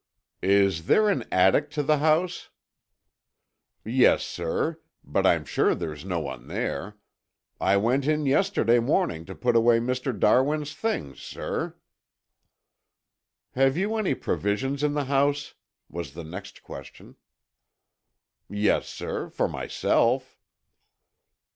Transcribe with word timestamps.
"Is 0.41 0.87
there 0.87 1.09
an 1.09 1.25
attic 1.31 1.69
to 1.77 1.83
the 1.83 1.99
house?" 1.99 2.49
"Yes, 3.85 4.23
sir; 4.23 4.79
but 5.03 5.27
I'm 5.27 5.45
sure 5.45 5.75
there's 5.75 6.03
no 6.03 6.19
one 6.19 6.47
there. 6.47 6.97
I 7.59 7.77
went 7.77 8.07
in 8.07 8.25
yesterday 8.25 8.79
morning 8.79 9.25
to 9.25 9.35
put 9.35 9.55
away 9.55 9.77
Mr. 9.79 10.19
Darwin's 10.19 10.73
things, 10.73 11.21
sir." 11.21 11.75
"Have 13.51 13.77
you 13.77 13.95
any 13.95 14.15
provisions 14.15 14.81
in 14.81 14.95
the 14.95 15.05
house?" 15.05 15.53
was 15.87 16.13
the 16.15 16.23
next 16.23 16.63
question. 16.63 17.15
"Yes, 18.49 18.87
sir, 18.89 19.29
for 19.29 19.47
myself." 19.47 20.35